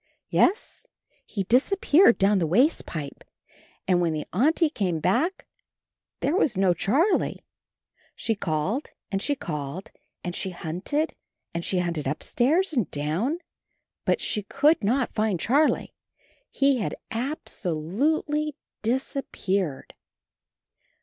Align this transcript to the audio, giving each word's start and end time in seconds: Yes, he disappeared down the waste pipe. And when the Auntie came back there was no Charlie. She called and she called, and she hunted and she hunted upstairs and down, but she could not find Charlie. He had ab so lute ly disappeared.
Yes, 0.31 0.87
he 1.27 1.43
disappeared 1.43 2.17
down 2.17 2.39
the 2.39 2.47
waste 2.47 2.87
pipe. 2.87 3.23
And 3.87 4.01
when 4.01 4.13
the 4.13 4.25
Auntie 4.33 4.71
came 4.71 4.99
back 4.99 5.45
there 6.21 6.35
was 6.35 6.57
no 6.57 6.73
Charlie. 6.73 7.45
She 8.15 8.33
called 8.33 8.89
and 9.11 9.21
she 9.21 9.35
called, 9.35 9.91
and 10.23 10.35
she 10.35 10.49
hunted 10.49 11.13
and 11.53 11.63
she 11.63 11.77
hunted 11.77 12.07
upstairs 12.07 12.73
and 12.73 12.89
down, 12.89 13.37
but 14.03 14.19
she 14.19 14.41
could 14.41 14.83
not 14.83 15.13
find 15.13 15.39
Charlie. 15.39 15.93
He 16.49 16.77
had 16.79 16.95
ab 17.11 17.47
so 17.47 17.73
lute 17.73 18.25
ly 18.27 18.53
disappeared. 18.81 19.93